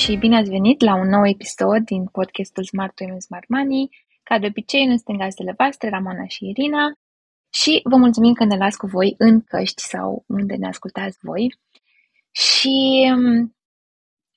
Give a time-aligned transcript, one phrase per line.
[0.00, 3.90] și bine ați venit la un nou episod din podcastul Smart Women Smart Money.
[4.22, 6.92] Ca de obicei, în stânga gazdele voastre, Ramona și Irina.
[7.52, 11.54] Și vă mulțumim că ne las cu voi în căști sau unde ne ascultați voi.
[12.30, 13.56] Și um,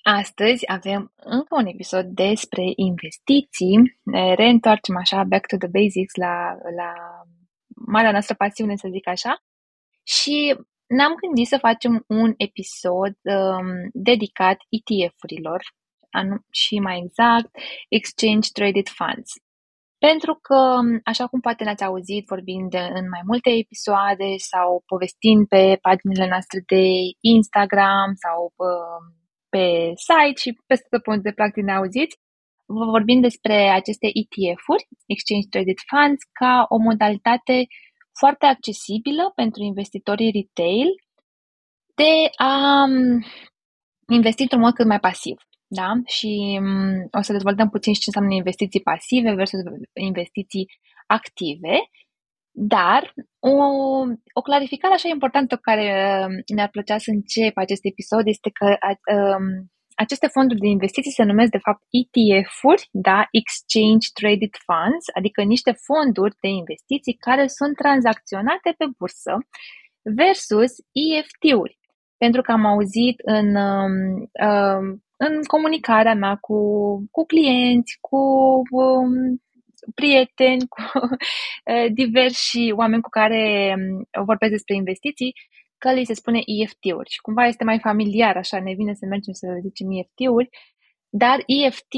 [0.02, 4.00] astăzi avem încă un episod despre investiții.
[4.04, 6.92] Ne reîntoarcem așa back to the basics la, la
[7.68, 9.44] marea noastră pasiune, să zic așa.
[10.04, 10.58] Și
[10.98, 13.68] ne-am gândit să facem un episod um,
[14.10, 15.62] dedicat ETF-urilor
[16.52, 17.50] și mai exact
[17.90, 19.32] Exchange Traded Funds.
[20.08, 24.84] Pentru că, um, așa cum poate ne-ați auzit vorbind de, în mai multe episoade sau
[24.86, 26.84] povestind pe paginile noastre de
[27.36, 29.02] Instagram sau uh,
[29.54, 29.66] pe
[30.08, 32.16] site și peste tot punct de practic ne auziți,
[32.94, 37.58] vorbim despre aceste ETF-uri, Exchange Traded Funds, ca o modalitate
[38.20, 40.90] foarte accesibilă pentru investitorii retail
[41.96, 43.24] de a um,
[44.08, 45.38] investi într-un mod cât mai pasiv.
[45.68, 45.92] Da?
[46.06, 49.60] Și um, o să dezvoltăm puțin și ce înseamnă investiții pasive versus
[49.94, 50.66] investiții
[51.08, 51.76] active.
[52.56, 53.56] Dar o,
[54.34, 55.88] o clarificare așa importantă care
[56.26, 58.68] um, ne-ar plăcea să încep acest episod este că
[59.16, 63.28] um, aceste fonduri de investiții se numesc de fapt ETF-uri, da?
[63.32, 69.34] Exchange Traded Funds, adică niște fonduri de investiții care sunt tranzacționate pe bursă
[70.04, 71.78] versus EFT-uri.
[72.18, 73.96] Pentru că am auzit în, um,
[74.48, 76.58] um, în comunicarea mea cu,
[77.12, 78.18] cu clienți, cu
[78.70, 79.42] um,
[79.96, 83.76] prieteni, cu uh, diversi oameni cu care
[84.26, 85.34] vorbesc despre investiții,
[85.84, 89.34] că li se spune EFT-uri și cumva este mai familiar, așa ne vine să mergem
[89.34, 90.50] să zicem EFT-uri,
[91.10, 91.94] dar EFT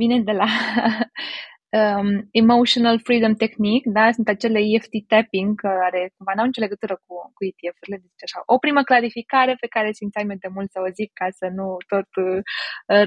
[0.00, 0.48] vine de la
[1.80, 4.12] um, Emotional Freedom Technique, da?
[4.12, 8.42] Sunt acele EFT tapping care cumva n-au nicio legătură cu, cu ETF-urile, deci așa.
[8.54, 11.76] O primă clarificare pe care simțeam eu de mult să o zic ca să nu
[11.92, 12.40] tot uh,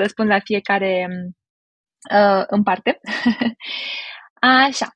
[0.04, 0.94] răspund la fiecare
[2.18, 3.00] uh, în parte.
[4.68, 4.88] așa.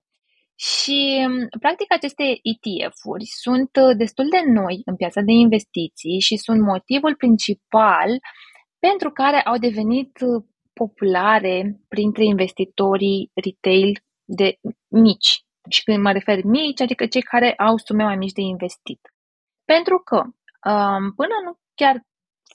[0.56, 6.36] Și, mm, practic, aceste ETF-uri sunt uh, destul de noi în piața de investiții și
[6.38, 8.10] sunt motivul principal
[8.80, 14.58] pentru care au devenit uh, populare printre investitorii retail de
[14.88, 15.44] mici.
[15.70, 19.00] Și când mă refer mici, adică cei care au sume mai mici de investit.
[19.66, 22.02] Pentru că um, până nu chiar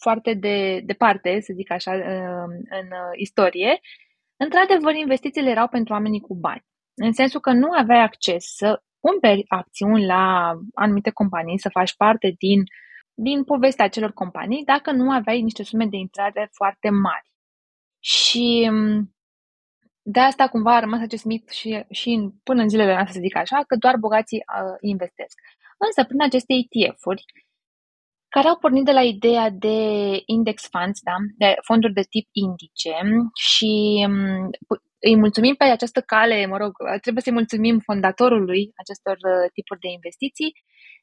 [0.00, 3.80] foarte de departe, să zic așa, um, în uh, istorie,
[4.36, 9.44] într-adevăr, investițiile erau pentru oamenii cu bani în sensul că nu aveai acces să cumperi
[9.48, 12.62] acțiuni la anumite companii, să faci parte din,
[13.14, 17.30] din povestea acelor companii, dacă nu aveai niște sume de intrare foarte mari.
[17.98, 19.14] Și mm,
[20.02, 23.20] de asta cumva a rămas acest mit și, și în, până în zilele noastre, să
[23.20, 25.38] zic așa, că doar bogații uh, investesc.
[25.78, 27.24] Însă, prin aceste ETF-uri,
[28.28, 29.76] care au pornit de la ideea de
[30.26, 31.16] index funds, da?
[31.36, 32.94] de fonduri de tip indice
[33.34, 34.50] și mm,
[35.08, 39.88] îi mulțumim pe această cale, mă rog, trebuie să-i mulțumim fondatorului acestor uh, tipuri de
[39.98, 40.52] investiții,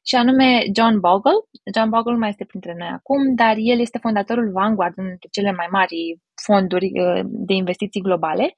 [0.08, 1.38] și anume John Bogle.
[1.74, 5.28] John Bogle nu mai este printre noi acum, dar el este fondatorul Vanguard, unul dintre
[5.32, 8.54] cele mai mari fonduri uh, de investiții globale.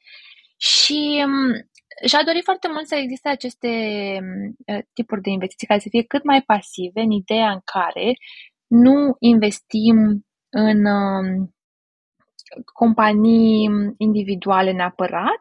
[0.57, 1.51] Și um,
[2.09, 3.69] și-a dorit foarte mult să existe aceste
[4.21, 8.13] um, tipuri de investiții care să fie cât mai pasive, în ideea în care
[8.67, 9.97] nu investim
[10.51, 11.55] în um,
[12.73, 15.41] companii individuale neapărat,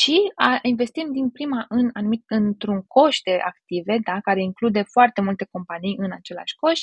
[0.00, 5.20] ci a, investim din prima în anumit, într-un coș de active, da, care include foarte
[5.20, 6.80] multe companii în același coș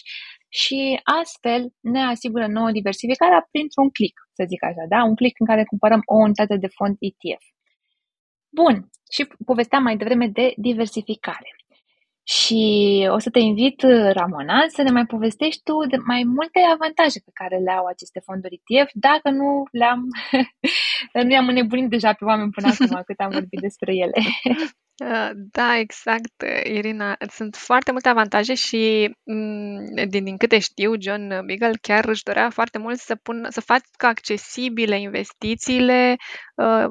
[0.49, 5.03] și astfel ne asigură nouă diversificarea printr-un click, să zic așa, da?
[5.03, 7.45] un click în care cumpărăm o unitate de fond ETF.
[8.49, 11.49] Bun, și povesteam mai devreme de diversificare.
[12.28, 12.62] Și
[13.12, 13.81] o să te invit,
[14.12, 18.19] Ramona, să ne mai povestești tu de mai multe avantaje pe care le au aceste
[18.19, 20.02] fonduri ETF, dacă nu le-am,
[21.28, 24.19] nu i-am înnebunit deja pe oameni până acum cât am vorbit despre ele.
[25.03, 27.16] Uh, da, exact, Irina.
[27.29, 32.49] Sunt foarte multe avantaje și, mm, din, din câte știu, John Beagle chiar își dorea
[32.49, 36.16] foarte mult să, pun, să facă accesibile investițiile
[36.55, 36.85] uh,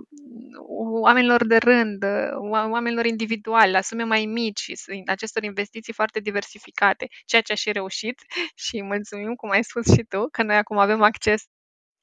[1.00, 7.06] oamenilor de rând, uh, oamenilor individuali, la sume mai mici și acestor investiții foarte diversificate,
[7.26, 8.20] ceea ce a și reușit
[8.64, 11.43] și mulțumim, cum ai spus și tu, că noi acum avem acces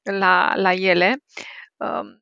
[0.02, 1.16] la, la ele.
[1.76, 2.21] Uh,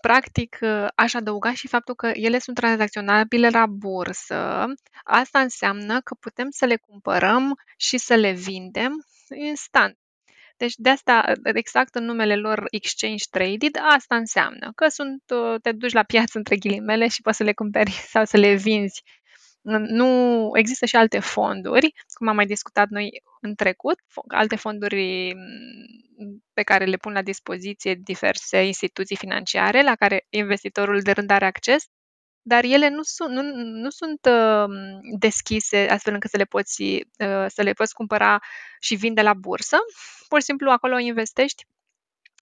[0.00, 0.58] practic,
[0.94, 4.64] aș adăuga și faptul că ele sunt tranzacționabile la bursă.
[5.04, 8.92] Asta înseamnă că putem să le cumpărăm și să le vindem
[9.34, 9.98] instant.
[10.56, 15.22] Deci de asta, exact în numele lor Exchange Traded, asta înseamnă că sunt,
[15.62, 19.02] te duci la piață între ghilimele și poți să le cumperi sau să le vinzi
[19.62, 23.98] Nu există și alte fonduri, cum am mai discutat noi în trecut,
[24.28, 31.00] alte fonduri mm, pe care le pun la dispoziție diverse instituții financiare la care investitorul
[31.00, 31.84] de rând are acces,
[32.42, 34.76] dar ele nu sunt, nu, nu sunt uh,
[35.18, 38.38] deschise astfel încât să le, poți, uh, să le poți cumpăra
[38.80, 39.76] și vinde la bursă.
[40.28, 41.64] Pur și simplu acolo investești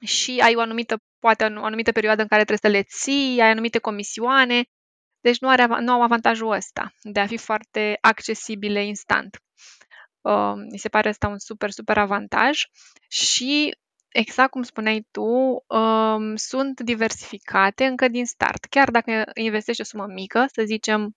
[0.05, 3.51] și ai o anumită, poate o anumită perioadă în care trebuie să le ții, ai
[3.51, 4.65] anumite comisioane,
[5.21, 9.43] deci nu, are, nu au avantajul ăsta de a fi foarte accesibile instant.
[10.21, 12.63] Uh, mi se pare asta un super, super avantaj
[13.09, 13.77] și
[14.09, 15.25] exact cum spuneai tu,
[15.67, 18.65] um, sunt diversificate încă din start.
[18.65, 21.17] Chiar dacă investești o sumă mică, să zicem,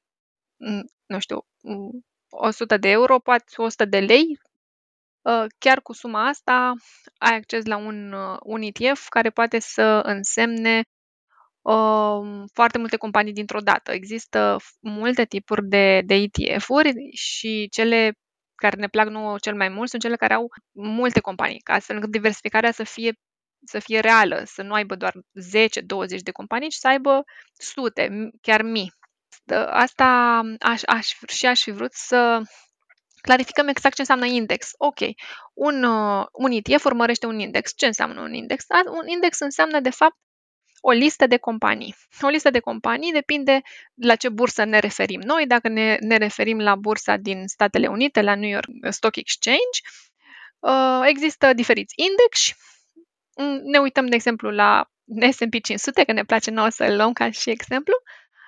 [1.05, 1.45] nu știu,
[2.29, 4.39] 100 de euro, poate 100 de lei,
[5.21, 6.73] uh, chiar cu suma asta
[7.17, 10.81] ai acces la un, uh, un ETF care poate să însemne
[11.61, 13.91] um, foarte multe companii dintr-o dată.
[13.91, 18.13] Există multe tipuri de, de ETF-uri și cele
[18.55, 21.95] care ne plac nouă cel mai mult sunt cele care au multe companii, ca astfel
[21.95, 23.13] încât diversificarea să fie,
[23.65, 25.19] să fie reală, să nu aibă doar 10-20
[26.23, 27.23] de companii, ci să aibă
[27.53, 28.93] sute, chiar mii.
[29.69, 32.41] Asta aș, aș, și aș fi vrut să
[33.21, 34.71] clarificăm exact ce înseamnă index.
[34.77, 34.99] Ok,
[35.53, 37.73] un, uh, un ETF urmărește un index.
[37.75, 38.65] Ce înseamnă un index?
[39.01, 40.17] Un index înseamnă, de fapt,
[40.81, 41.95] o listă de companii.
[42.21, 43.61] O listă de companii depinde
[43.95, 45.45] la ce bursă ne referim noi.
[45.47, 49.79] Dacă ne, ne referim la bursa din Statele Unite, la New York Stock Exchange,
[50.59, 52.53] uh, există diferiți index.
[53.37, 54.89] Mm, ne uităm, de exemplu, la
[55.31, 57.93] S&P 500, că ne place nouă să-l luăm ca și exemplu,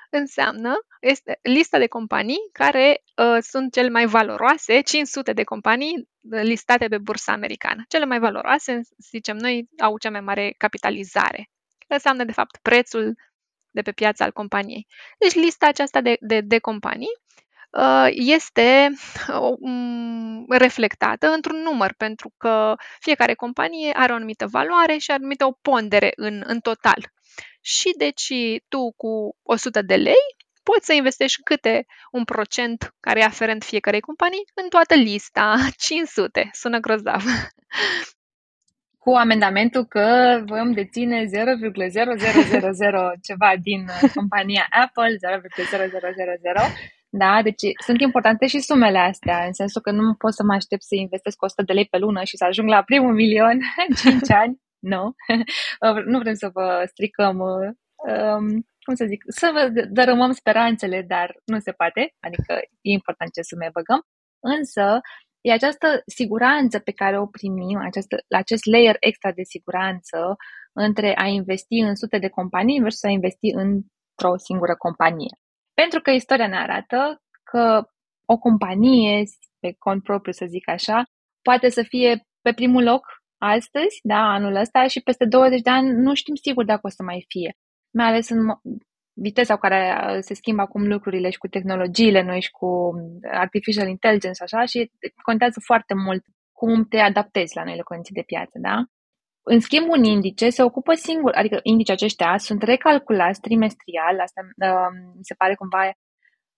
[0.09, 6.87] înseamnă este lista de companii care uh, sunt cele mai valoroase, 500 de companii listate
[6.87, 7.83] pe bursa americană.
[7.87, 11.52] Cele mai valoroase, zicem noi, au cea mai mare capitalizare
[11.93, 13.15] înseamnă de fapt prețul
[13.71, 14.87] de pe piața al companiei.
[15.17, 17.19] Deci lista aceasta de, de, de companii
[17.71, 18.89] uh, este
[19.59, 25.57] um, reflectată într-un număr, pentru că fiecare companie are o anumită valoare și anumită o
[25.61, 27.11] pondere în, în total.
[27.61, 28.33] Și deci
[28.67, 33.99] tu cu 100 de lei poți să investești câte un procent care e aferent fiecarei
[33.99, 36.49] companii în toată lista, 500.
[36.53, 37.23] Sună grozav
[39.03, 41.25] cu amendamentul că vom deține 0,0000
[43.27, 45.19] ceva din uh, compania Apple, 0,0000.
[47.09, 50.83] Da, deci sunt importante și sumele astea, în sensul că nu pot să mă aștept
[50.83, 54.31] să investesc 100 de lei pe lună și să ajung la primul milion în 5
[54.43, 54.61] ani.
[54.79, 55.15] Nu,
[56.05, 58.45] nu vrem să vă stricăm, um,
[58.85, 63.41] cum să zic, să vă dărâmăm speranțele, dar nu se poate, adică e important ce
[63.41, 64.01] sume băgăm.
[64.39, 64.99] Însă,
[65.45, 70.35] E această siguranță pe care o primim, această, acest layer extra de siguranță
[70.73, 75.37] între a investi în sute de companii versus a investi într-o singură companie.
[75.73, 77.83] Pentru că istoria ne arată că
[78.25, 79.23] o companie,
[79.59, 81.03] pe cont propriu să zic așa,
[81.41, 83.05] poate să fie pe primul loc
[83.37, 87.03] astăzi, da, anul ăsta, și peste 20 de ani nu știm sigur dacă o să
[87.03, 87.55] mai fie.
[87.97, 88.39] Mai ales în
[89.13, 93.19] viteza cu care uh, se schimbă acum lucrurile și cu tehnologiile noi și cu um,
[93.31, 94.91] artificial intelligence așa și
[95.23, 98.83] contează foarte mult cum te adaptezi la noile condiții de piață, da?
[99.45, 104.91] În schimb, un indice se ocupă singur, adică indice aceștia sunt recalculați trimestrial, asta uh,
[105.15, 105.91] mi se pare cumva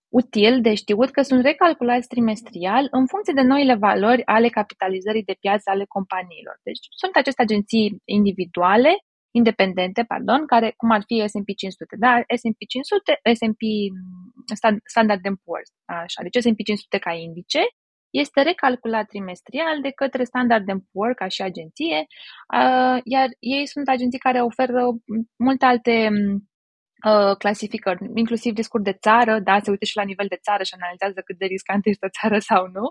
[0.08, 5.36] util de știut că sunt recalculați trimestrial în funcție de noile valori ale capitalizării de
[5.40, 6.56] piață ale companiilor.
[6.62, 8.92] Deci sunt aceste agenții individuale
[9.40, 12.12] independente, pardon, care, cum ar fi S&P 500, da?
[12.40, 13.62] S&P 500, S&P
[14.94, 15.70] Standard Poor's,
[16.04, 17.62] așa, deci S&P 500 ca indice,
[18.10, 22.06] este recalculat trimestrial de către Standard Poor's ca și agenție,
[23.14, 24.82] iar ei sunt agenții care oferă
[25.46, 26.08] multe alte
[27.38, 31.20] clasificări, inclusiv discuri de țară, da, se uită și la nivel de țară și analizează
[31.24, 32.86] cât de riscantă este o țară sau nu.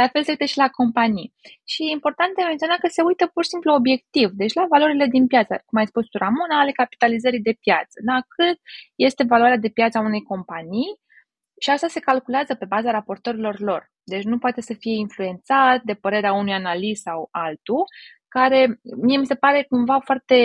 [0.00, 1.32] La fel se uită și la companii.
[1.72, 5.06] Și e important de menționat că se uită pur și simplu obiectiv, deci la valorile
[5.06, 7.96] din piață, cum ai spus tu, Ramona, ale capitalizării de piață.
[8.08, 8.16] Da?
[8.34, 8.58] Cât
[9.06, 10.90] este valoarea de piață a unei companii
[11.62, 13.82] și asta se calculează pe baza raportorilor lor.
[14.12, 17.84] Deci nu poate să fie influențat de părerea unui analist sau altul,
[18.28, 20.36] care mie mi se pare cumva foarte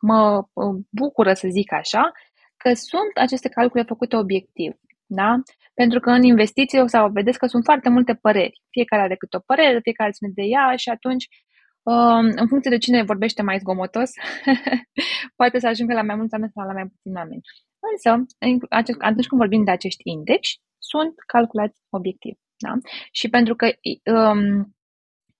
[0.00, 0.44] mă
[0.90, 2.12] bucură să zic așa,
[2.56, 4.72] că sunt aceste calcule făcute obiectiv.
[5.10, 5.42] Da?
[5.74, 8.62] Pentru că în investiții o să vedeți că sunt foarte multe păreri.
[8.70, 11.26] Fiecare are câte o părere, fiecare ține de ea și atunci,
[11.82, 14.10] um, în funcție de cine vorbește mai zgomotos,
[15.40, 17.40] poate să ajungă la mai mulți oameni sau la mai puțini oameni.
[17.90, 18.08] Însă,
[18.98, 20.48] atunci când vorbim de acești index,
[20.78, 22.34] sunt calculați obiectiv.
[22.64, 22.72] Da?
[23.12, 23.66] Și pentru că
[24.14, 24.76] um,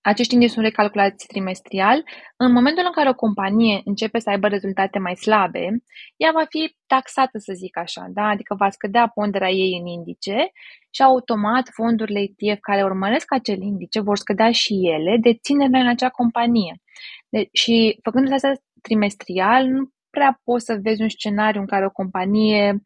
[0.01, 2.03] acești indici sunt recalculați trimestrial.
[2.37, 5.83] În momentul în care o companie începe să aibă rezultate mai slabe,
[6.17, 8.23] ea va fi taxată, să zic așa, da?
[8.23, 10.51] adică va scădea ponderea ei în indice
[10.89, 16.09] și automat fondurile ETF care urmăresc acel indice vor scădea și ele deținerea în acea
[16.09, 16.81] companie.
[17.29, 18.51] De- și făcând asta
[18.81, 22.79] trimestrial, nu prea poți să vezi un scenariu în care o companie uh,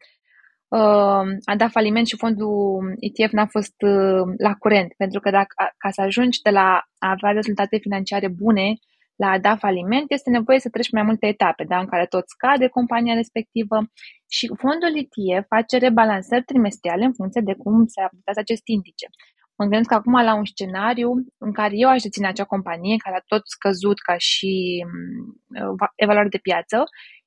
[1.44, 4.94] a dat faliment și fondul ETF n-a fost uh, la curent.
[4.96, 8.74] Pentru că dacă, ca să ajungi de la a avea rezultate financiare bune
[9.16, 12.28] la a da faliment, este nevoie să treci mai multe etape, da, în care tot
[12.28, 13.76] scade compania respectivă
[14.28, 19.06] și fondul ETF face rebalansări trimestriale în funcție de cum se aplică acest indice.
[19.58, 23.24] Mă gândesc acum la un scenariu în care eu aș deține acea companie care a
[23.26, 24.84] tot scăzut ca și
[25.60, 26.84] uh, evaluare de piață.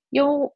[0.10, 0.56] Eu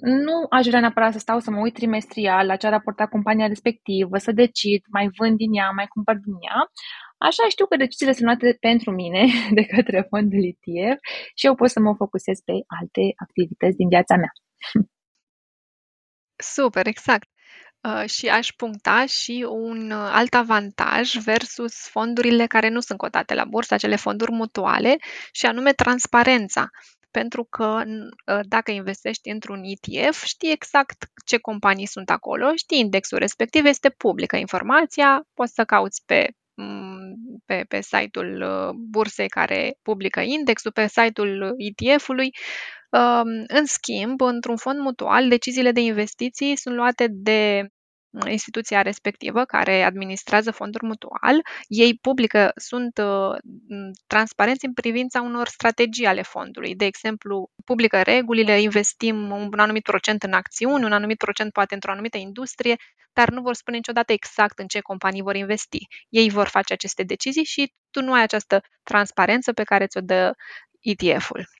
[0.00, 3.46] nu aș vrea neapărat să stau să mă uit trimestrial la ce a raportat compania
[3.46, 6.70] respectivă, să decid, mai vând din ea, mai cumpăr din ea.
[7.18, 9.26] Așa știu că deciziile sunt luate pentru mine
[9.58, 10.98] de către fondul ETF
[11.34, 14.32] și eu pot să mă focusez pe alte activități din viața mea.
[16.54, 17.28] Super, exact.
[17.80, 23.34] Uh, și aș puncta și un uh, alt avantaj versus fondurile care nu sunt cotate
[23.34, 24.96] la bursă, acele fonduri mutuale,
[25.32, 26.68] și anume transparența
[27.10, 27.82] pentru că
[28.28, 33.88] ă, dacă investești într-un ETF, știi exact ce companii sunt acolo, știi indexul respectiv, este
[33.90, 36.28] publică informația, poți să cauți pe
[37.46, 42.30] pe, pe site-ul ă, bursei care publică indexul, pe site-ul ETF-ului.
[43.46, 47.68] În schimb, într-un fond mutual, deciziile de investiții sunt luate de
[48.26, 53.36] instituția respectivă care administrează fonduri mutual, ei publică, sunt uh,
[54.06, 56.74] transparenți în privința unor strategii ale fondului.
[56.74, 61.92] De exemplu, publică regulile, investim un anumit procent în acțiuni, un anumit procent poate într-o
[61.92, 62.76] anumită industrie,
[63.12, 65.86] dar nu vor spune niciodată exact în ce companii vor investi.
[66.08, 70.34] Ei vor face aceste decizii și tu nu ai această transparență pe care ți-o dă
[70.80, 71.57] ETF-ul.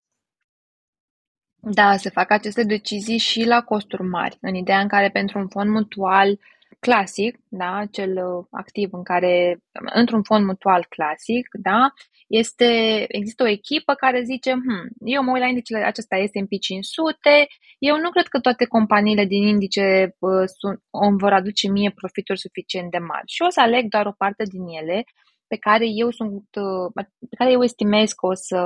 [1.60, 5.48] Da, se fac aceste decizii și la costuri mari, în ideea în care pentru un
[5.48, 6.38] fond mutual
[6.80, 9.58] clasic, da, cel uh, activ în care,
[9.94, 11.92] într-un fond mutual clasic, da,
[12.26, 17.46] este, există o echipă care zice, hm, eu mă uit la indicele acesta S&P 500,
[17.78, 22.38] eu nu cred că toate companiile din indice uh, sunt, îmi vor aduce mie profituri
[22.38, 23.26] suficient de mari.
[23.26, 25.04] Și o să aleg doar o parte din ele
[25.48, 28.60] pe care eu sunt, uh, pe care eu estimez că o să,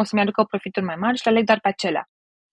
[0.00, 2.04] o să-mi aducă profituri mai mari și le aleg doar pe acelea.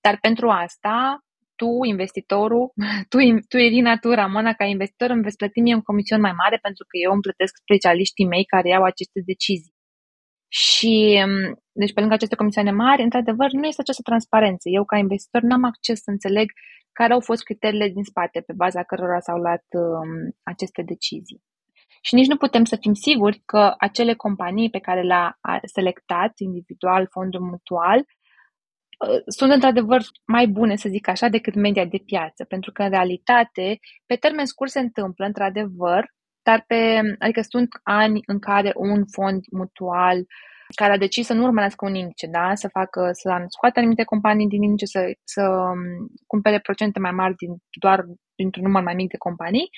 [0.05, 1.19] Dar pentru asta,
[1.55, 2.71] tu, investitorul,
[3.11, 3.17] tu,
[3.49, 6.83] tu Irina, tu, Ramona, ca investitor, îmi veți plăti mie un comision mai mare pentru
[6.89, 9.73] că eu îmi plătesc specialiștii mei care iau aceste decizii.
[10.47, 14.69] Și, um, deci, pe lângă aceste comisioane mari, într-adevăr, nu este această transparență.
[14.69, 16.47] Eu, ca investitor, n-am acces să înțeleg
[16.91, 20.11] care au fost criteriile din spate pe baza cărora s-au luat um,
[20.43, 21.41] aceste decizii.
[22.05, 27.07] Și nici nu putem să fim siguri că acele companii pe care le-a selectat individual,
[27.11, 32.43] fondul mutual, uh, sunt într-adevăr mai bune, să zic așa, decât media de piață.
[32.43, 36.05] Pentru că, în realitate, pe termen scurt se întâmplă, într-adevăr,
[36.43, 40.25] dar pe, adică sunt ani în care un fond mutual
[40.75, 42.55] care a decis să nu urmărească un indice, da?
[42.55, 47.35] să facă, să scoată anumite companii din indice, să, să um, cumpere procente mai mari
[47.35, 49.69] din, doar dintr-un număr mai mic de companii,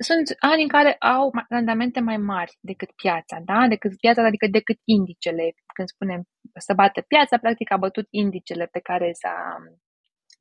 [0.00, 3.68] sunt ani în care au randamente mai mari decât piața, da?
[3.68, 5.54] decât piața, adică decât indicele.
[5.74, 6.22] Când spunem
[6.58, 9.56] să bată piața, practic a bătut indicele pe care, s-a,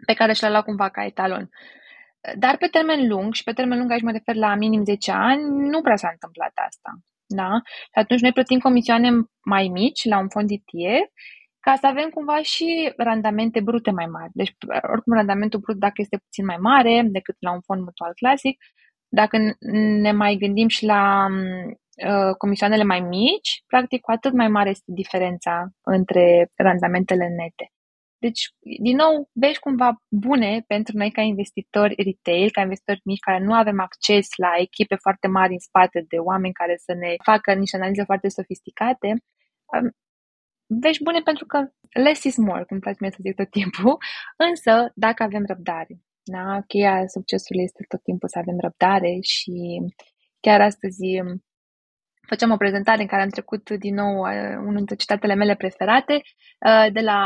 [0.05, 1.49] pe care și l-a luat cumva ca etalon.
[2.37, 5.43] Dar pe termen lung, și pe termen lung aici mă refer la minim 10 ani,
[5.69, 6.91] nu prea s-a întâmplat asta.
[7.25, 7.61] Da?
[7.65, 9.09] Și atunci noi plătim comisioane
[9.43, 11.11] mai mici la un fond ETF
[11.59, 14.31] ca să avem cumva și randamente brute mai mari.
[14.33, 14.55] Deci,
[14.91, 18.57] oricum, randamentul brut, dacă este puțin mai mare decât la un fond mutual clasic,
[19.15, 19.37] dacă
[20.01, 21.25] ne mai gândim și la
[22.07, 27.71] uh, comisioanele mai mici, practic cu atât mai mare este diferența între randamentele nete.
[28.17, 28.41] Deci,
[28.81, 33.53] din nou, vești cumva bune pentru noi ca investitori retail, ca investitori mici care nu
[33.53, 37.75] avem acces la echipe foarte mari în spate de oameni care să ne facă niște
[37.75, 39.07] analize foarte sofisticate.
[39.73, 39.91] Um,
[40.65, 41.57] vești bune pentru că
[41.89, 43.97] less is more, cum place mie să zic tot timpul,
[44.49, 45.95] însă dacă avem răbdare.
[46.23, 46.61] Da?
[46.67, 49.81] Cheia succesului este tot timpul să avem răbdare și
[50.39, 51.05] chiar astăzi
[52.27, 56.13] făceam o prezentare în care am trecut din nou uh, unul dintre citatele mele preferate
[56.13, 57.21] uh, de la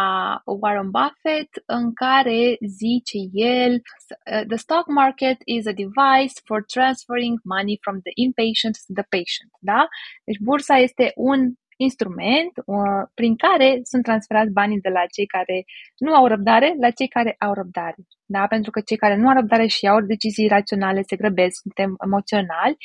[0.46, 7.40] Warren Buffett, în care zice el uh, The stock market is a device for transferring
[7.44, 9.52] money from the impatient to the patient.
[9.60, 9.88] Da?
[10.26, 11.40] Deci bursa este un
[11.78, 15.66] instrument uh, prin care sunt transferați banii de la cei care
[15.98, 17.96] nu au răbdare la cei care au răbdare.
[18.26, 18.48] Da?
[18.48, 22.78] Pentru că cei care nu au răbdare și au decizii raționale se grăbesc, suntem emoționali,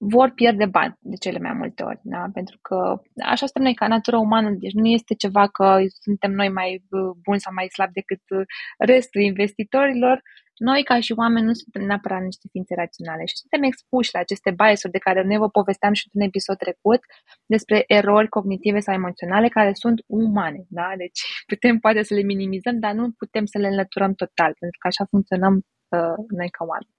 [0.00, 2.24] vor pierde bani de cele mai multe ori, da?
[2.32, 2.76] pentru că
[3.24, 7.16] așa suntem noi ca natură umană, deci nu este ceva că suntem noi mai uh,
[7.22, 8.46] buni sau mai slabi decât uh,
[8.78, 10.22] restul investitorilor,
[10.58, 14.50] noi ca și oameni nu suntem neapărat niște ființe raționale și suntem expuși la aceste
[14.50, 17.00] biasuri de care ne vă povesteam și într-un episod trecut
[17.46, 20.92] despre erori cognitive sau emoționale care sunt umane, da?
[20.96, 24.86] Deci putem poate să le minimizăm, dar nu putem să le înlăturăm total, pentru că
[24.86, 26.96] așa funcționăm uh, noi ca oameni.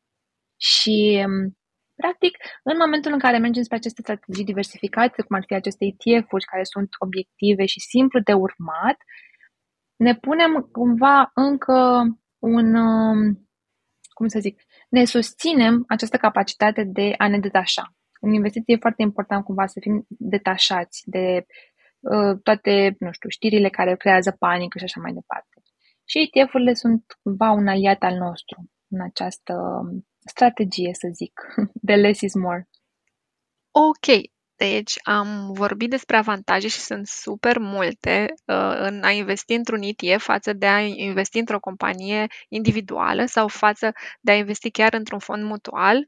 [0.57, 1.53] Și um,
[2.01, 6.45] Practic, în momentul în care mergem spre aceste strategii diversificate, cum ar fi aceste ETF-uri
[6.45, 8.97] care sunt obiective și simplu de urmat,
[9.95, 11.77] ne punem cumva încă
[12.39, 13.48] un, um,
[14.19, 17.95] cum să zic, ne susținem această capacitate de a ne detașa.
[18.21, 21.45] În investiție e foarte important cumva să fim detașați de
[21.99, 25.55] uh, toate, nu știu, știrile care creează panică și așa mai departe.
[26.05, 28.57] Și ETF-urile sunt cumva un aliat al nostru
[28.87, 29.53] în această
[30.19, 31.33] strategie, să zic,
[31.89, 32.69] de less is more.
[33.71, 34.07] Ok,
[34.59, 40.23] deci am vorbit despre avantaje și sunt super multe uh, în a investi într-un ETF
[40.23, 45.43] față de a investi într-o companie individuală sau față de a investi chiar într-un fond
[45.43, 46.07] mutual.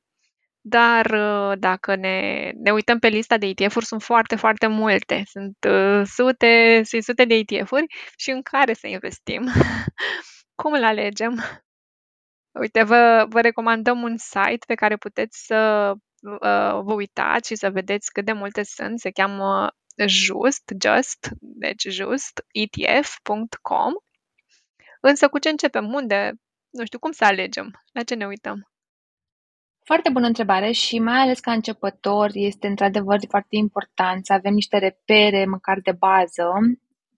[0.62, 5.24] Dar uh, dacă ne, ne uităm pe lista de ETF-uri, sunt foarte, foarte multe.
[5.25, 7.86] Sunt uh, sute și sute de ETF-uri
[8.17, 9.48] și în care să investim?
[10.62, 11.43] Cum le alegem?
[12.60, 16.01] Uite, vă, vă recomandăm un site pe care puteți să uh,
[16.83, 18.99] vă uitați și să vedeți cât de multe sunt.
[18.99, 19.69] Se cheamă
[20.05, 23.93] Just, Just, deci Just, ETF.com.
[25.01, 25.93] Însă cu ce începem?
[25.93, 26.33] Unde?
[26.69, 27.71] Nu știu, cum să alegem?
[27.91, 28.71] La ce ne uităm?
[29.83, 34.77] Foarte bună întrebare și mai ales ca începător este într-adevăr foarte important să avem niște
[34.77, 36.43] repere măcar de bază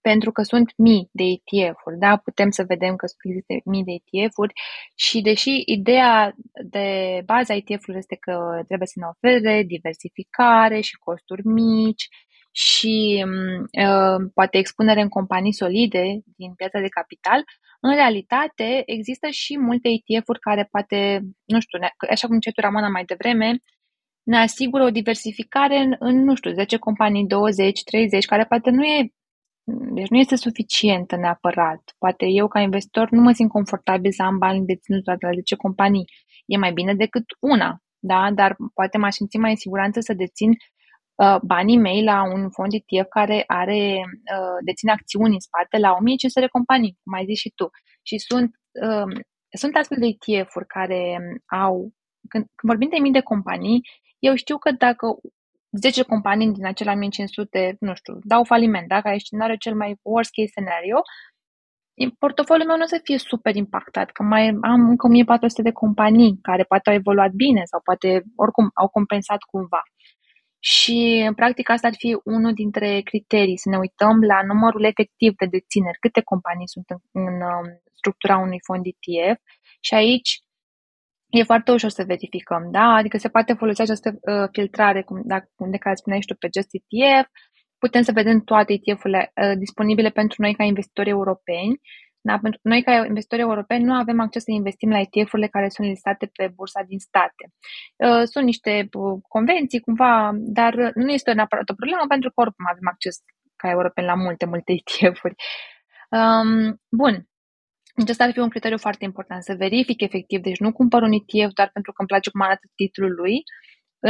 [0.08, 2.16] pentru că sunt mii de ETF-uri, da?
[2.16, 4.52] Putem să vedem că există mii de ETF-uri
[4.94, 6.34] și deși ideea
[6.74, 6.86] de
[7.24, 8.34] baza ETF-ului este că
[8.68, 12.06] trebuie să ne ofere diversificare și costuri mici
[12.66, 13.24] și
[13.86, 16.04] uh, poate expunere în companii solide
[16.36, 17.40] din piața de capital,
[17.80, 21.78] în realitate există și multe ETF-uri care poate, nu știu,
[22.10, 23.58] așa cum tu, Ramona mai devreme,
[24.22, 28.84] ne asigură o diversificare în, în, nu știu, 10 companii, 20, 30, care poate nu
[28.84, 29.12] e
[29.66, 31.94] deci nu este suficientă neapărat.
[31.98, 36.04] Poate eu, ca investitor, nu mă simt confortabil să am bani deținuți la 10 companii.
[36.46, 38.30] E mai bine decât una, da?
[38.34, 42.72] Dar poate m-aș simți mai în siguranță să dețin uh, banii mei la un fond
[42.72, 43.96] ETF care are,
[44.36, 47.70] uh, deține acțiuni în spate la 1500 de companii, cum ai zis și tu.
[48.02, 48.50] Și sunt,
[48.82, 49.24] uh,
[49.56, 51.92] sunt astfel de ETF-uri care au,
[52.28, 53.80] când, când vorbim de mii de companii,
[54.18, 55.06] eu știu că dacă
[55.80, 59.00] 10 companii din acela 1500, nu știu, dau faliment, da?
[59.00, 61.02] Care e scenariul cel mai worst case scenario,
[62.18, 66.38] portofoliul meu nu o să fie super impactat, că mai am încă 1400 de companii
[66.42, 69.82] care poate au evoluat bine sau poate oricum au compensat cumva.
[70.58, 75.32] Și, în practic, asta ar fi unul dintre criterii, să ne uităm la numărul efectiv
[75.36, 79.40] de dețineri, câte companii sunt în, în um, structura unui fond ETF
[79.80, 80.30] și aici
[81.38, 82.84] e foarte ușor să verificăm, da?
[82.94, 86.48] Adică se poate folosi această uh, filtrare, cum, dacă, de care spuneai și tu pe
[86.56, 87.28] Just ETF,
[87.78, 91.80] putem să vedem toate ETF-urile uh, disponibile pentru noi ca investitori europeni.
[92.20, 92.38] Da?
[92.38, 96.26] Pentru noi ca investitori europeni nu avem acces să investim la ETF-urile care sunt listate
[96.26, 97.44] pe bursa din state.
[97.96, 102.64] Uh, sunt niște uh, convenții cumva, dar nu este neapărat o problemă pentru că oricum
[102.68, 103.16] avem acces
[103.56, 105.34] ca europeni la multe, multe ETF-uri.
[106.18, 107.14] Um, bun,
[107.94, 111.12] deci asta ar fi un criteriu foarte important, să verific efectiv, deci nu cumpăr un
[111.12, 113.42] ETF doar pentru că îmi place cum arată titlul lui,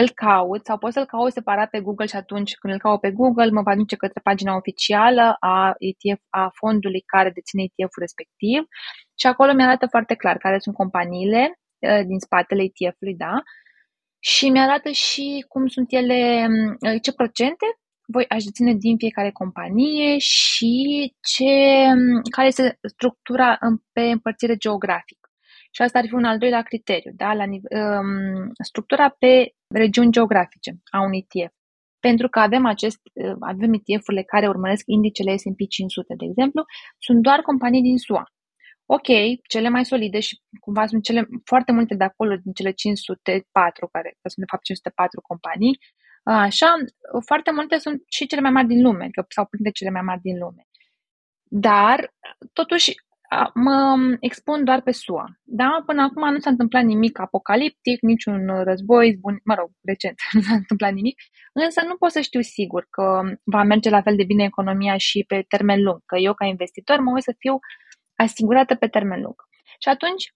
[0.01, 3.11] îl caut sau pot să-l caut separat pe Google și atunci când îl caut pe
[3.11, 8.61] Google mă va duce către pagina oficială a, ETF, a fondului care deține ETF-ul respectiv
[9.21, 11.43] și acolo mi-arată foarte clar care sunt companiile
[11.79, 13.35] uh, din spatele ETF-ului, da?
[14.19, 16.47] Și mi-arată și cum sunt ele,
[16.81, 17.67] uh, ce procente
[18.07, 20.73] voi aș deține din fiecare companie și
[21.21, 21.45] ce,
[22.31, 23.59] care este structura
[23.93, 25.29] pe împărțire geografică.
[25.71, 27.33] Și asta ar fi un al doilea criteriu, da?
[27.33, 31.55] La, um, structura pe regiuni geografice a unui ETF.
[32.01, 36.65] Pentru că avem, acest, uh, avem ETF-urile care urmăresc indicele S&P 500, de exemplu,
[36.99, 38.25] sunt doar companii din SUA.
[38.87, 39.09] Ok,
[39.49, 44.09] cele mai solide și cumva sunt cele foarte multe de acolo din cele 504, care
[44.33, 45.79] sunt de fapt 504 companii,
[46.25, 46.75] Așa,
[47.25, 50.39] foarte multe sunt și cele mai mari din lume, sau printre cele mai mari din
[50.39, 50.67] lume.
[51.51, 52.15] Dar,
[52.53, 52.95] totuși,
[53.55, 55.25] mă expun doar pe SUA.
[55.43, 55.83] Da?
[55.87, 60.55] Până acum nu s-a întâmplat nimic apocaliptic, niciun război, bun, mă rog, recent nu s-a
[60.55, 61.21] întâmplat nimic,
[61.53, 65.25] însă nu pot să știu sigur că va merge la fel de bine economia și
[65.29, 67.59] pe termen lung, că eu ca investitor mă voi să fiu
[68.17, 69.37] asigurată pe termen lung.
[69.79, 70.35] Și atunci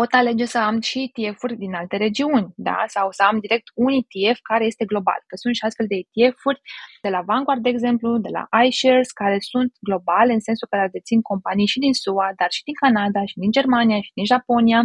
[0.00, 2.84] pot alege să am și ETF-uri din alte regiuni, da?
[2.86, 5.20] sau să am direct un ETF care este global.
[5.26, 6.60] Că sunt și astfel de ETF-uri
[7.02, 11.20] de la Vanguard, de exemplu, de la iShares, care sunt globale în sensul că dețin
[11.22, 14.80] companii și din SUA, dar și din Canada, și din Germania, și din Japonia.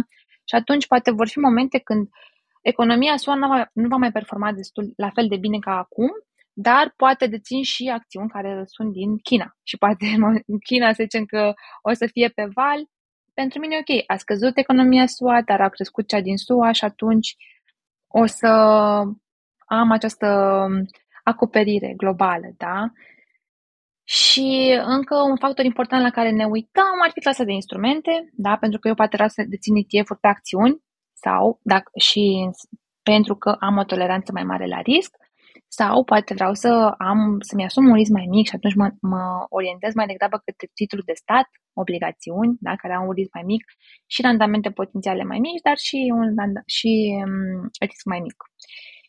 [0.48, 2.08] Și atunci poate vor fi momente când
[2.62, 6.10] economia SUA nu va, nu va mai performa destul la fel de bine ca acum,
[6.52, 9.56] dar poate dețin și acțiuni care sunt din China.
[9.62, 10.06] Și poate
[10.52, 12.80] în China să zicem că o să fie pe val,
[13.34, 17.36] pentru mine ok, a scăzut economia SUA, dar a crescut cea din SUA și atunci
[18.08, 18.48] o să
[19.66, 20.26] am această
[21.24, 22.92] acoperire globală, da?
[24.06, 28.56] Și încă un factor important la care ne uităm ar fi clasa de instrumente, da?
[28.56, 32.50] pentru că eu poate vreau să dețin ETF-uri pe acțiuni sau dacă, și
[33.02, 35.16] pentru că am o toleranță mai mare la risc
[35.78, 39.24] sau poate vreau să am, să-mi asum un risc mai mic și atunci mă, mă
[39.48, 41.48] orientez mai degrabă către titluri de stat,
[41.82, 43.64] obligațiuni, da, care au un risc mai mic
[44.06, 46.28] și randamente potențiale mai mici, dar și un
[46.76, 46.92] și,
[47.24, 48.38] um, risc mai mic.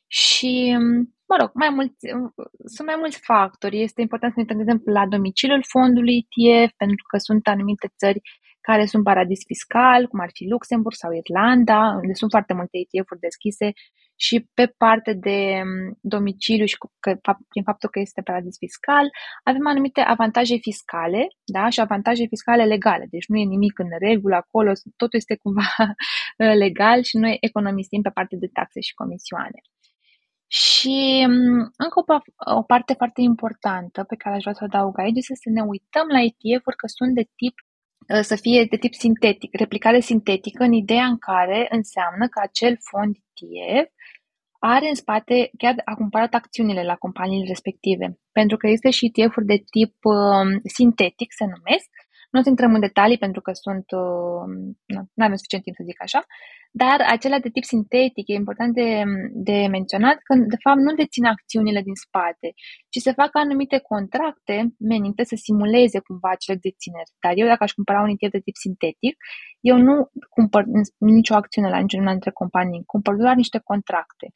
[0.08, 0.96] Și, um,
[1.30, 2.34] mă rog, mai mulți, um,
[2.76, 3.82] sunt mai mulți factori.
[3.88, 7.88] Este important să ne uităm, de exemplu, la domiciliul fondului ETF, pentru că sunt anumite
[8.02, 8.22] țări
[8.68, 13.26] care sunt paradis fiscal, cum ar fi Luxemburg sau Irlanda, unde sunt foarte multe ETF-uri
[13.28, 13.68] deschise
[14.16, 17.12] și pe parte de mm, domiciliu și că,
[17.50, 19.10] prin faptul că este paradis fiscal,
[19.44, 21.70] avem anumite avantaje fiscale da?
[21.70, 23.06] și avantaje fiscale legale.
[23.10, 25.70] Deci nu e nimic în regulă acolo, totul este cumva
[26.64, 29.60] legal și noi economisim pe parte de taxe și comisioane.
[30.48, 32.04] Și mm, încă o,
[32.60, 35.62] o parte foarte importantă pe care aș vrea să o adaug aici este să ne
[35.62, 37.56] uităm la ETF-uri că sunt de tip
[38.14, 42.78] Uh, să fie de tip sintetic, replicare sintetică, în ideea în care înseamnă că acel
[42.90, 43.92] fond ETF
[44.60, 48.20] are în spate, chiar a cumpărat acțiunile la companiile respective.
[48.32, 51.90] Pentru că este și ETF-uri de tip uh, sintetic, se numesc,
[52.36, 54.46] nu o să intrăm în detalii pentru că sunt, uh,
[55.18, 56.22] nu avem suficient timp să zic așa,
[56.82, 58.90] dar acelea de tip sintetic, e important de,
[59.48, 62.48] de menționat că de fapt nu dețin acțiunile din spate,
[62.92, 67.12] ci se fac anumite contracte menite să simuleze cumva acele dețineri.
[67.24, 69.16] Dar eu dacă aș cumpăra un ETF de tip sintetic,
[69.72, 69.96] eu nu
[70.30, 70.64] cumpăr
[70.98, 74.28] nicio acțiune la niciuna dintre companii, cumpăr doar niște contracte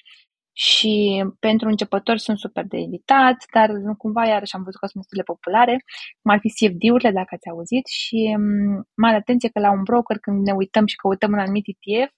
[0.67, 5.21] și pentru începători sunt super de evitat, dar cumva iarăși am văzut că sunt destul
[5.21, 5.75] de populare,
[6.21, 10.17] cum ar fi CFD-urile, dacă ați auzit, și mm, mare atenție că la un broker,
[10.25, 12.11] când ne uităm și căutăm un anumit ETF,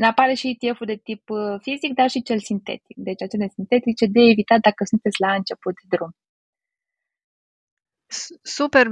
[0.00, 2.96] ne apare și ETF-ul de tip uh, fizic, dar și cel sintetic.
[3.08, 6.12] Deci acele sintetice de evitat dacă sunteți la început de drum.
[8.42, 8.88] Super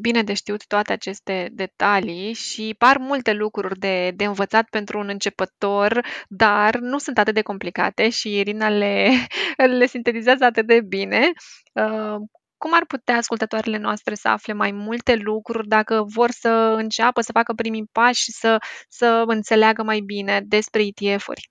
[0.00, 5.08] bine de știut toate aceste detalii și par multe lucruri de, de învățat pentru un
[5.08, 9.10] începător, dar nu sunt atât de complicate și Irina le,
[9.78, 11.30] le sintetizează atât de bine.
[11.72, 12.16] Uh,
[12.56, 17.32] cum ar putea ascultătoarele noastre să afle mai multe lucruri dacă vor să înceapă să
[17.32, 21.50] facă primii pași și să, să înțeleagă mai bine despre ETF-uri?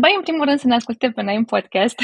[0.00, 1.98] Băi, în primul rând să ne asculte pe noi în podcast,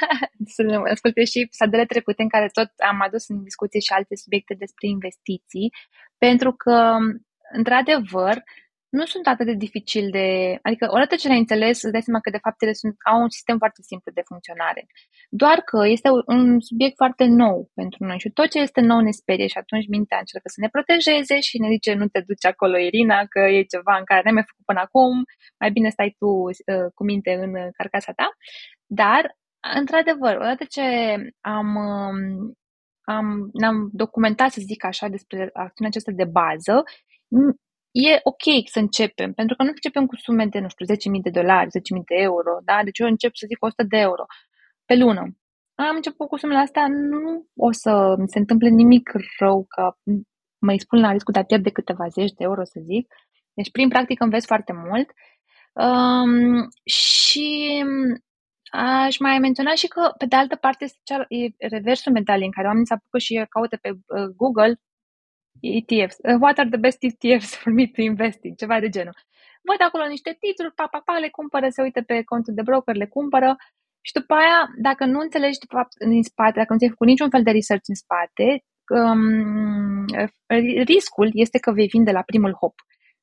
[0.56, 4.16] să ne asculte și sadele trecute în care tot am adus în discuție și alte
[4.16, 5.72] subiecte despre investiții,
[6.18, 6.96] pentru că,
[7.52, 8.42] într-adevăr,
[8.88, 10.58] nu sunt atât de dificil de...
[10.62, 13.30] Adică, odată ce le-ai înțeles, îți dai seama că, de fapt, ele sunt, au un
[13.30, 14.86] sistem foarte simplu de funcționare.
[15.42, 19.10] Doar că este un subiect foarte nou pentru noi și tot ce este nou ne
[19.10, 22.76] sperie și atunci mintea încearcă să ne protejeze și ne zice nu te duci acolo,
[22.78, 25.14] Irina, că e ceva în care n-ai mai făcut până acum,
[25.60, 28.28] mai bine stai tu uh, cu minte în carcasa ta.
[28.86, 29.22] Dar,
[29.80, 30.84] într-adevăr, odată ce
[31.40, 32.18] am, um,
[33.16, 36.74] am, ne-am documentat, să zic așa, despre acțiunea aceasta de bază,
[38.06, 41.30] e ok să începem, pentru că nu începem cu sume de, nu știu, 10.000 de
[41.30, 41.72] dolari, 10.000
[42.10, 42.80] de euro, da?
[42.84, 44.24] Deci eu încep să zic 100 de euro
[44.84, 45.22] pe lună.
[45.74, 49.92] Am început cu sumele astea, nu o să mi se întâmple nimic rău că
[50.58, 53.14] mă expun la riscul de a pierde câteva zeci de euro, să zic.
[53.54, 55.08] Deci, prin practică, înveți foarte mult.
[55.72, 57.84] Um, și
[58.70, 62.52] aș mai menționa și că, pe de altă parte, este cea, e reversul medaliei în
[62.52, 64.80] care oamenii se apucă și caută pe uh, Google
[65.60, 66.16] ETFs.
[66.22, 68.54] Uh, what are the best ETFs for me to invest in?
[68.54, 69.16] Ceva de genul.
[69.62, 72.94] Văd acolo niște titluri, pa, pa, pa, le cumpără, se uită pe contul de broker,
[72.94, 73.56] le cumpără
[74.00, 77.30] și după aia, dacă nu înțelegi de fapt în spate, dacă nu ți-ai făcut niciun
[77.30, 78.64] fel de research în spate,
[79.00, 80.04] um,
[80.84, 82.74] riscul este că vei vinde la primul hop.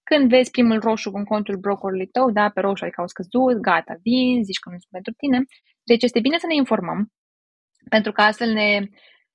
[0.04, 3.96] Când vezi primul roșu în contul brokerului tău, da, pe roșu adică au scăzut, gata,
[4.02, 5.46] vin, zici că nu sunt pentru tine.
[5.84, 7.12] Deci este bine să ne informăm,
[7.90, 8.90] pentru că astfel ne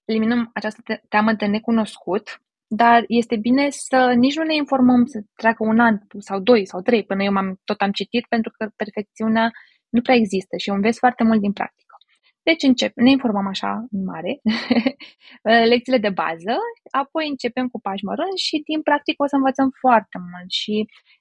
[0.05, 2.41] eliminăm această teamă de necunoscut
[2.73, 6.81] dar este bine să nici nu ne informăm să treacă un an sau doi sau
[6.81, 9.51] trei până eu m-am, tot am citit, pentru că perfecțiunea
[9.89, 11.95] nu prea există și eu înveți foarte mult din practică.
[12.43, 14.33] Deci încep, ne informăm așa în mare,
[15.73, 16.55] lecțiile de bază,
[17.03, 20.75] apoi începem cu pași mărunți și din practică o să învățăm foarte mult și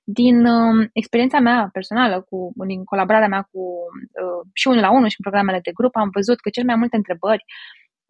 [0.03, 3.61] din uh, experiența mea personală, cu, din colaborarea mea cu
[4.23, 6.75] uh, și unul la unul și în programele de grup, am văzut că cel mai
[6.75, 7.43] multe întrebări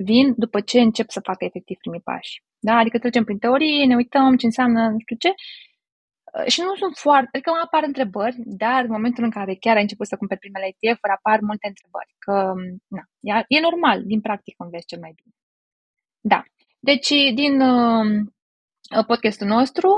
[0.04, 2.44] vin după ce încep să facă efectiv primii pași.
[2.60, 2.76] Da?
[2.76, 6.96] Adică trecem prin teorie, ne uităm ce înseamnă nu știu ce uh, și nu sunt
[6.96, 10.40] foarte, adică mai apar întrebări, dar în momentul în care chiar ai început să cumperi
[10.40, 12.12] primele ETF-uri, apar multe întrebări.
[12.26, 12.36] Că,
[12.96, 13.04] na,
[13.48, 15.34] e normal, din practică înveți cel mai bine.
[16.34, 16.44] Da.
[16.80, 17.10] Deci,
[17.42, 19.90] din uh, podcastul nostru,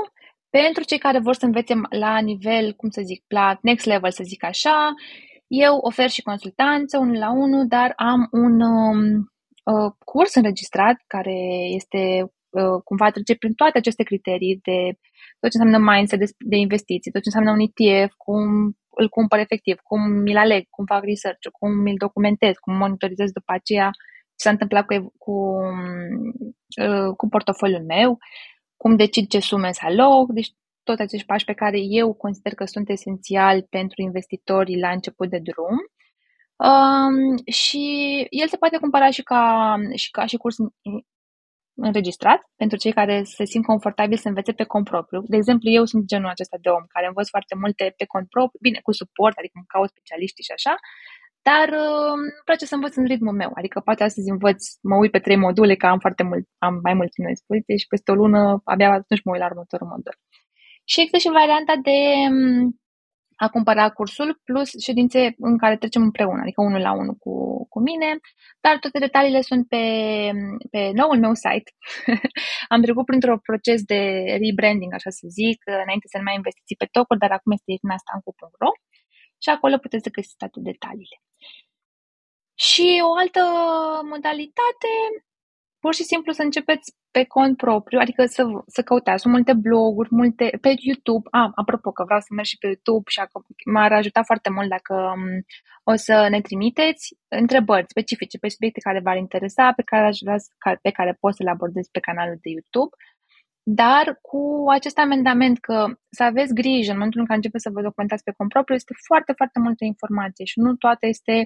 [0.50, 4.22] pentru cei care vor să învețe la nivel, cum să zic, la next level, să
[4.24, 4.94] zic așa,
[5.46, 9.31] eu ofer și consultanță, unul la unul, dar am un um,
[9.62, 11.36] uh, curs înregistrat care
[11.78, 14.78] este uh, cumva trece prin toate aceste criterii de
[15.40, 18.44] tot ce înseamnă mindset de, de investiții, tot ce înseamnă un ETF, cum
[18.94, 23.52] îl cumpăr efectiv, cum mi-l aleg, cum fac research, cum mi-l documentez, cum monitorizez după
[23.52, 23.90] aceea
[24.36, 25.34] ce s-a întâmplat cu, cu,
[26.82, 28.18] uh, cu portofoliul meu,
[28.76, 32.64] cum decid ce sume să aloc, deci toți acești pași pe care eu consider că
[32.64, 35.76] sunt esențiali pentru investitorii la început de drum.
[36.68, 37.84] Um, și
[38.30, 40.56] el se poate cumpăra și ca, și ca și curs
[41.74, 45.20] înregistrat pentru cei care se simt confortabil să învețe pe cont propriu.
[45.32, 48.58] De exemplu, eu sunt genul acesta de om care învăț foarte multe pe cont propriu,
[48.60, 50.74] bine, cu suport, adică îmi caut specialiști și așa,
[51.48, 53.50] dar uh, îmi place să învăț în ritmul meu.
[53.60, 56.94] Adică poate astăzi învăț, mă uit pe trei module, că am foarte mult, am mai
[56.94, 60.14] mult în dispoziție și peste o lună abia atunci mă uit la următorul modul.
[60.90, 61.98] Și există și varianta de
[62.30, 62.81] um,
[63.36, 67.80] a cumpăra cursul plus ședințe în care trecem împreună, adică unul la unul cu, cu
[67.80, 68.18] mine,
[68.60, 69.84] dar toate detaliile sunt pe,
[70.70, 71.70] pe noul meu site.
[72.72, 74.00] Am trecut printr-un proces de
[74.42, 78.70] rebranding, așa să zic, înainte să nu mai investiți pe tocuri, dar acum este irinastancu.ro
[79.42, 81.16] și acolo puteți să găsiți toate detaliile.
[82.68, 83.42] Și o altă
[84.12, 84.90] modalitate,
[85.84, 89.22] pur și simplu să începeți pe cont propriu, adică să, să căutați.
[89.22, 91.28] Sunt multe bloguri, multe pe YouTube.
[91.30, 93.20] Ah, apropo că vreau să merg și pe YouTube și
[93.74, 95.24] m-ar ajuta foarte mult dacă um,
[95.92, 97.04] o să ne trimiteți
[97.42, 100.38] întrebări specifice pe subiecte care v-ar interesa, pe care aș vrea,
[100.86, 102.92] pe care pot să le abordez pe canalul de YouTube.
[103.64, 104.42] Dar cu
[104.76, 105.78] acest amendament că
[106.16, 108.94] să aveți grijă în momentul în care începeți să vă documentați pe cont propriu, este
[109.08, 111.36] foarte, foarte multă informație și nu toate este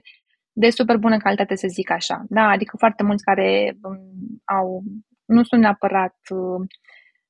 [0.58, 2.24] de super bună calitate, să zic așa.
[2.28, 3.98] Da, adică foarte mulți care um,
[4.44, 4.82] au
[5.24, 6.68] nu sunt neapărat, uh,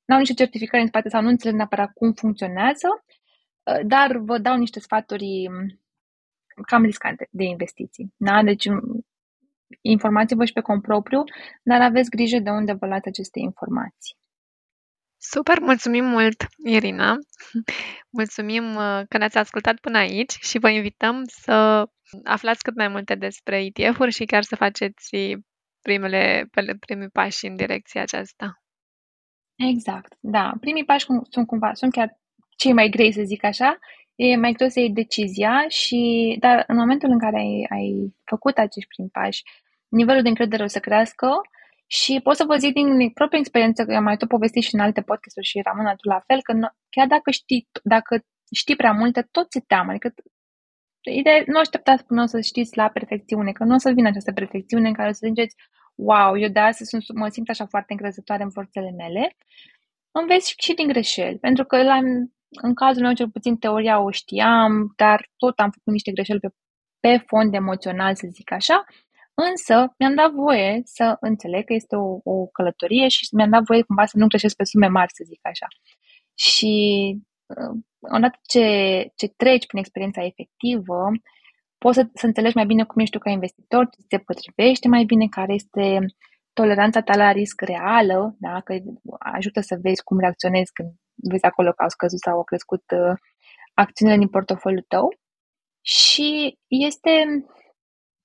[0.05, 2.87] n-au niște certificări în spate sau nu înțeleg neapărat cum funcționează,
[3.63, 5.81] uh, dar vă dau niște sfaturi um,
[6.67, 8.15] cam riscante de investiții.
[8.17, 8.43] Da?
[8.43, 9.07] Deci um,
[9.81, 11.23] informații-vă și pe cont propriu,
[11.63, 14.17] dar aveți grijă de unde vă luați aceste informații.
[15.19, 17.15] Super, mulțumim mult, Irina.
[18.11, 21.87] Mulțumim uh, că ne-ați ascultat până aici și vă invităm să
[22.25, 25.17] aflați cât mai multe despre ETF-uri și chiar să faceți
[25.83, 26.49] primele,
[26.81, 28.61] primii pași în direcția aceasta.
[29.57, 30.53] Exact, da.
[30.61, 32.19] Primii pași sunt cumva, sunt chiar
[32.57, 33.79] cei mai grei, să zic așa.
[34.15, 38.57] E mai greu să iei decizia și, dar în momentul în care ai, ai făcut
[38.59, 39.43] acești primi pași,
[39.89, 41.29] nivelul de încredere o să crească
[41.87, 44.81] și pot să vă zic din propria experiență, că am mai tot povestit și în
[44.81, 46.53] alte podcasturi și Ramona tu la fel, că
[46.89, 49.91] chiar dacă știi, dacă știi prea multe, tot se teamă.
[49.91, 50.15] Adică
[51.01, 54.33] ideea, nu așteptați până o să știți la perfecțiune, că nu o să vină această
[54.33, 55.57] perfecțiune în care o să ziceți,
[55.95, 59.37] wow, eu de astăzi sunt, mă simt așa foarte încrezătoare în forțele mele.
[60.11, 61.97] Înveți și din greșeli, pentru că la,
[62.63, 66.49] în cazul meu, cel puțin, teoria o știam, dar tot am făcut niște greșeli pe,
[67.01, 68.85] pe fond emoțional, să zic așa,
[69.37, 73.83] însă mi-am dat voie să înțeleg că este o, o călătorie și mi-am dat voie
[73.83, 75.67] cumva să nu greșesc pe sume mari, să zic așa.
[76.35, 76.75] Și
[77.47, 78.67] uh, odată ce,
[79.15, 80.99] ce treci prin experiența efectivă,
[81.79, 85.05] poți să, să înțelegi mai bine cum ești tu ca investitor, ce te potrivește mai
[85.05, 85.99] bine, care este
[86.53, 88.61] toleranța ta la risc reală, da?
[88.61, 88.75] că
[89.19, 93.15] ajută să vezi cum reacționezi când vezi acolo că au scăzut sau au crescut uh,
[93.75, 95.15] acțiunile din portofoliul tău.
[95.81, 97.11] Și este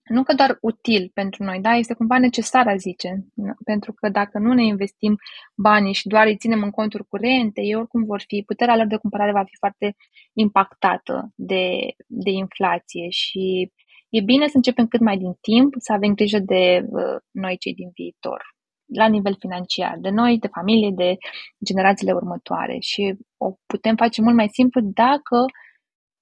[0.03, 3.25] nu că doar util pentru noi, da, este cumva necesar, a zice,
[3.65, 5.17] pentru că dacă nu ne investim
[5.55, 8.97] banii și doar îi ținem în conturi curente, ei oricum vor fi, puterea lor de
[8.97, 9.95] cumpărare va fi foarte
[10.33, 13.71] impactată de, de inflație și
[14.09, 17.73] e bine să începem cât mai din timp, să avem grijă de uh, noi cei
[17.73, 18.41] din viitor,
[18.93, 21.17] la nivel financiar, de noi, de familie, de
[21.65, 25.45] generațiile următoare și o putem face mult mai simplu dacă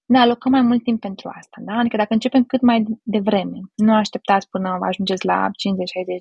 [0.09, 1.57] ne alocăm mai mult timp pentru asta.
[1.61, 1.73] Da?
[1.73, 5.51] Adică dacă începem cât mai devreme, nu așteptați până ajungeți la 50-60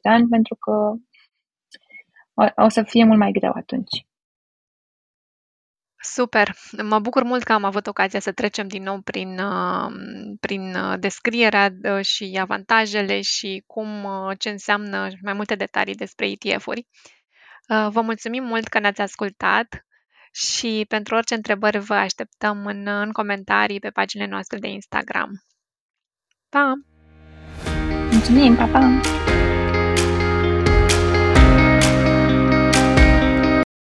[0.03, 0.71] de ani, pentru că
[2.35, 4.07] o, o să fie mult mai greu atunci.
[6.01, 6.55] Super!
[6.83, 9.93] Mă bucur mult că am avut ocazia să trecem din nou prin, uh,
[10.41, 14.07] prin uh, descrierea uh, și avantajele și cum,
[14.39, 16.87] ce înseamnă mai multe detalii despre ETF-uri.
[17.91, 19.87] Vă mulțumim mult că ne-ați ascultat
[20.33, 25.31] și pentru orice întrebări vă așteptăm în, în comentarii pe paginile noastre de Instagram.
[26.49, 26.73] Pa!
[28.11, 29.01] Mulțumim, pa, pa!